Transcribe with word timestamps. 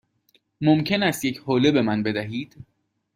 ممکن 0.61 1.03
است 1.03 1.25
یک 1.25 1.39
حوله 1.39 1.71
به 1.71 1.81
من 1.81 2.03
بدهید؟ 2.03 2.65